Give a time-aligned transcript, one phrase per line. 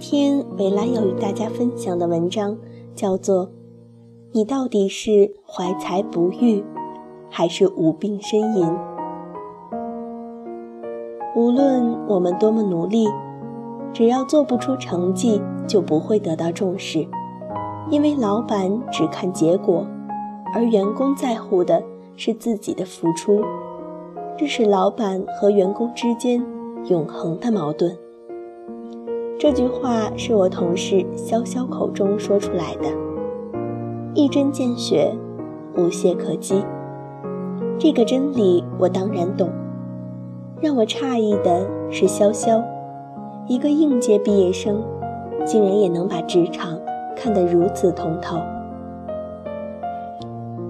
[0.00, 2.56] 今天维拉要与大家分享的文章
[2.94, 3.46] 叫做
[4.30, 6.62] 《你到底是怀才不遇，
[7.28, 8.64] 还是无病呻吟》？
[11.34, 13.08] 无论我们多么努力，
[13.92, 17.04] 只要做不出成绩，就不会得到重视，
[17.90, 19.84] 因为老板只看结果，
[20.54, 21.82] 而员工在乎的
[22.14, 23.40] 是自己的付出。
[24.36, 26.40] 这是老板和员工之间
[26.84, 27.98] 永恒的矛盾。
[29.38, 32.88] 这句话是我同事潇潇口中说出来的，
[34.12, 35.14] 一针见血，
[35.76, 36.60] 无懈可击。
[37.78, 39.48] 这个真理我当然懂。
[40.60, 42.60] 让我诧异的是，潇潇，
[43.46, 44.82] 一个应届毕业生，
[45.44, 46.76] 竟然也能把职场
[47.14, 48.38] 看得如此通透。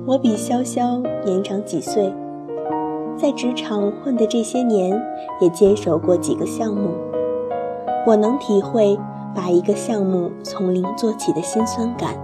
[0.05, 2.13] 我比潇潇年长几岁，
[3.17, 5.01] 在职场混的这些年，
[5.41, 6.91] 也接手过几个项目。
[8.09, 8.99] 我能体会
[9.35, 12.15] 把一个项目从零做起的辛酸感。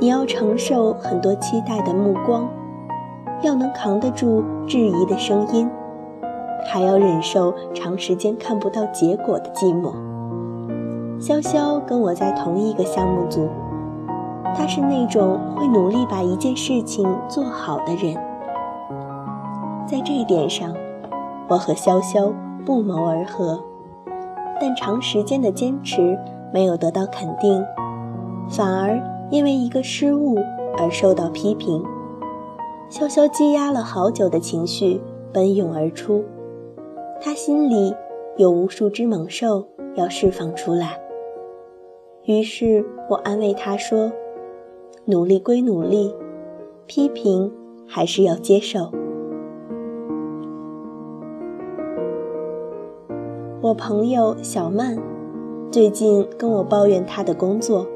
[0.00, 2.48] 你要承受很多期待的目光，
[3.40, 5.70] 要能扛得住质疑的声音，
[6.66, 9.92] 还要忍受长时间看不到结果的寂寞。
[11.20, 13.48] 潇潇跟我在同一个项目组，
[14.56, 18.12] 他是那种会努力把一件事情做好的人。
[19.86, 20.74] 在这一点上，
[21.46, 22.32] 我和潇潇
[22.66, 23.62] 不谋而合。
[24.60, 26.18] 但长时间的坚持
[26.52, 27.64] 没有得到肯定，
[28.48, 29.00] 反而
[29.30, 30.36] 因为一个失误
[30.76, 31.82] 而受到批评。
[32.90, 35.00] 潇潇积压了好久的情绪
[35.32, 36.24] 奔涌而出，
[37.20, 37.94] 他心里
[38.36, 40.98] 有无数只猛兽要释放出来。
[42.24, 44.10] 于是我安慰他说
[45.04, 46.14] ：“努力归努力，
[46.86, 47.52] 批评
[47.86, 48.90] 还是要接受。”
[53.68, 54.96] 我朋友小曼
[55.70, 57.86] 最近跟我抱怨她的工作。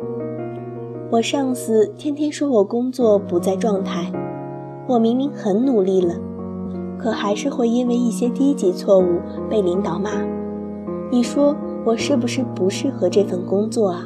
[1.10, 4.12] 我上司天天说我工作不在状态，
[4.86, 6.14] 我明明很努力了，
[6.98, 9.18] 可还是会因为一些低级错误
[9.48, 10.10] 被领导骂。
[11.10, 11.56] 你说
[11.86, 14.04] 我是不是不适合这份工作啊？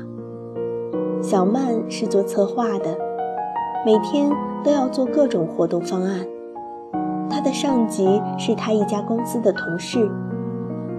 [1.20, 2.96] 小曼是做策划的，
[3.84, 4.30] 每天
[4.62, 6.24] 都要做各种活动方案。
[7.28, 10.08] 她的上级是她一家公司的同事。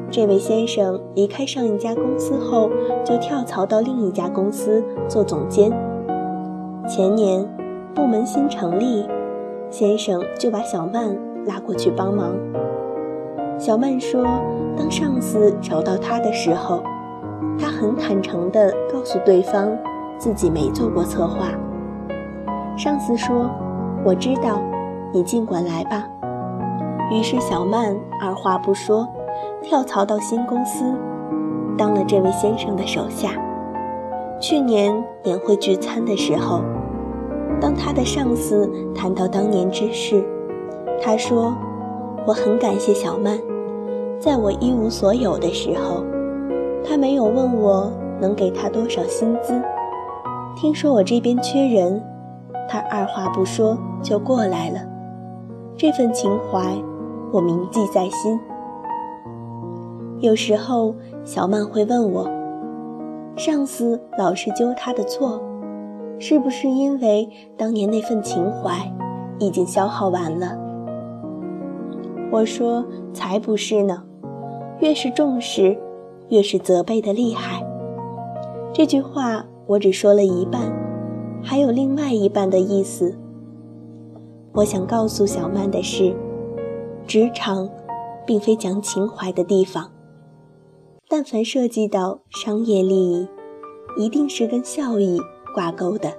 [0.10, 2.70] 这位先生离开上一家公司后，
[3.04, 5.70] 就跳槽到另一家公司做总监。
[6.88, 7.46] 前年，
[7.94, 9.06] 部门新成立，
[9.70, 11.14] 先生就把小曼
[11.46, 12.34] 拉过去帮忙。
[13.60, 14.24] 小曼说，
[14.78, 16.82] 当上司找到他的时候，
[17.60, 19.70] 他很坦诚地告诉对方
[20.18, 21.50] 自己没做过策划。
[22.78, 23.50] 上司说
[24.06, 24.62] ：“我知道，
[25.12, 26.08] 你尽管来吧。”
[27.12, 29.06] 于是小曼二话不说。
[29.68, 30.96] 跳槽到新公司，
[31.78, 33.32] 当了这位先生的手下。
[34.40, 36.62] 去年年会聚餐的时候，
[37.60, 40.24] 当他的上司谈到当年之事，
[41.02, 41.54] 他说
[42.26, 43.38] ：“我很感谢小曼，
[44.18, 46.02] 在我一无所有的时候，
[46.82, 47.92] 他没有问我
[48.22, 49.62] 能给他多少薪资。
[50.56, 52.02] 听说我这边缺人，
[52.70, 54.80] 他二话不说就过来了。
[55.76, 56.74] 这份情怀，
[57.34, 58.40] 我铭记在心。”
[60.20, 62.28] 有时候，小曼会问我
[63.38, 65.40] ：“上司老是揪他的错，
[66.18, 68.92] 是不是因为当年那份情怀
[69.38, 70.58] 已经消耗完了？”
[72.32, 72.84] 我说
[73.14, 74.04] ：“才不是呢，
[74.80, 75.78] 越是重视，
[76.30, 77.64] 越是责备的厉害。”
[78.74, 80.62] 这句话我只说了一半，
[81.44, 83.16] 还有另外一半的意思。
[84.54, 86.16] 我想告诉小曼的是，
[87.06, 87.70] 职场
[88.26, 89.88] 并非讲情怀的地方。
[91.10, 93.28] 但凡涉及到商业利益，
[93.96, 95.18] 一定是跟效益
[95.54, 96.12] 挂钩的。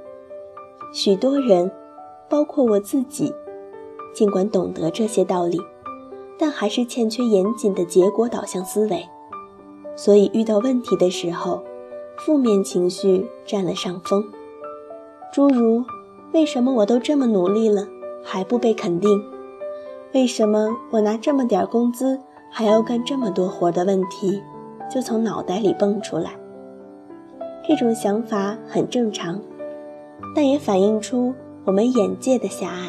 [0.95, 1.71] 许多人，
[2.27, 3.31] 包括我自己，
[4.15, 5.61] 尽管懂得这些道理，
[6.39, 9.05] 但还是欠缺严谨的结果导向思维。
[9.95, 11.63] 所以遇到问题的时候，
[12.17, 14.25] 负面情绪占了上风。
[15.35, 15.85] 诸如
[16.33, 17.87] “为什么我都这么努力了，
[18.25, 19.23] 还不被肯定？
[20.15, 22.19] 为什么我拿这么点工资，
[22.51, 24.43] 还要干这么多活”的问题。
[24.89, 26.31] 就从脑袋里蹦出来。
[27.67, 29.39] 这种想法很正常，
[30.35, 32.89] 但也反映出我们眼界的狭隘。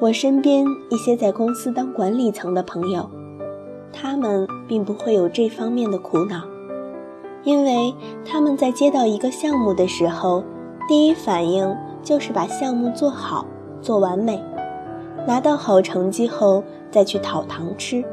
[0.00, 3.08] 我身边一些在公司当管理层的朋友，
[3.92, 6.42] 他们并不会有这方面的苦恼，
[7.42, 10.44] 因为他们在接到一个项目的时候，
[10.88, 13.46] 第一反应就是把项目做好、
[13.80, 14.40] 做完美，
[15.26, 18.04] 拿到好成绩后再去讨糖吃。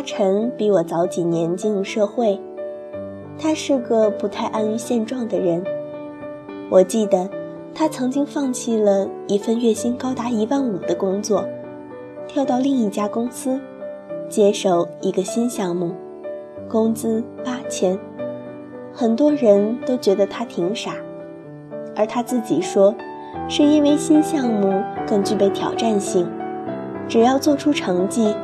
[0.00, 2.40] 阿晨比我早几年进入社会，
[3.38, 5.62] 他是个不太安于现状的人。
[6.70, 7.28] 我记得
[7.74, 11.44] 他曾经放弃了一份月薪高达一万五的工作，
[12.26, 13.60] 跳到另一家公司，
[14.26, 15.92] 接手一个新项目，
[16.66, 17.98] 工资八千。
[18.94, 20.94] 很多人都觉得他挺傻，
[21.94, 22.94] 而他自己说，
[23.50, 26.26] 是因为新项目更具备挑战性，
[27.06, 28.34] 只要做出成绩，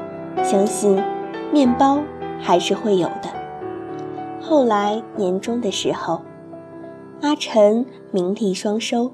[0.44, 1.02] 相信。
[1.52, 2.00] 面包
[2.40, 3.28] 还是会有的。
[4.40, 6.20] 后来年终的时候，
[7.22, 9.10] 阿晨名利双收，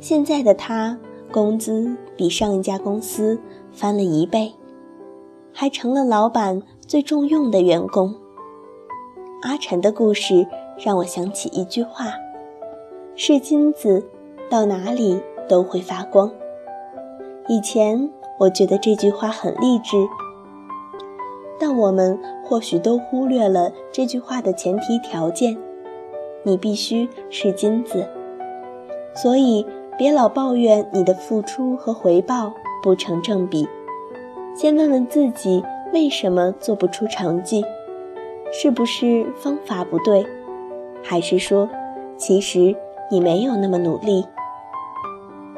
[0.00, 0.98] 现在的他
[1.30, 3.38] 工资比上一家公司
[3.72, 4.52] 翻了一倍，
[5.52, 8.14] 还成了老板最重用的员工。
[9.42, 10.46] 阿晨的故事
[10.78, 12.06] 让我想起一句话
[13.16, 14.06] ：“是金子，
[14.48, 16.30] 到哪里都会发光。”
[17.48, 19.96] 以前我觉得这句话很励志。
[21.60, 25.56] 但我们或许都忽略了这句话的前提条件：
[26.42, 28.08] 你必须是金子。
[29.14, 29.66] 所以，
[29.98, 32.52] 别老抱怨你的付出和回报
[32.82, 33.68] 不成正比。
[34.56, 35.62] 先问问自己，
[35.92, 37.62] 为什么做不出成绩？
[38.52, 40.24] 是不是方法不对？
[41.02, 41.68] 还是说，
[42.16, 42.74] 其实
[43.10, 44.24] 你没有那么努力？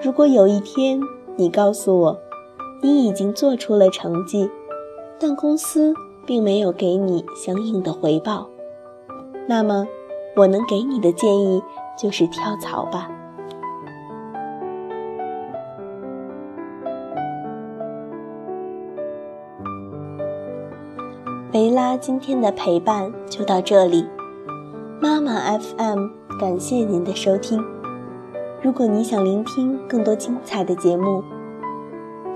[0.00, 1.00] 如果有一天
[1.36, 2.18] 你告诉我，
[2.82, 4.50] 你已经做出了成绩，
[5.22, 5.94] 但公司
[6.26, 8.48] 并没有给你相应的回报，
[9.46, 9.86] 那么
[10.34, 11.62] 我能给你的建议
[11.96, 13.08] 就是跳槽吧。
[21.52, 24.04] 维拉今天的陪伴就到这里，
[25.00, 26.08] 妈妈 FM
[26.40, 27.64] 感谢您的收听。
[28.60, 31.22] 如果你想聆听更多精彩的节目，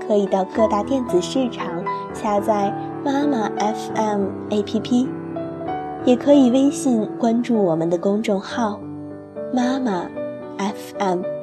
[0.07, 1.76] 可以到各大电子市场
[2.21, 2.73] 下载
[3.05, 5.07] 妈妈 FM APP，
[6.03, 8.79] 也可以微信关注我们的公众号
[9.53, 10.09] 妈妈
[10.57, 11.36] FM。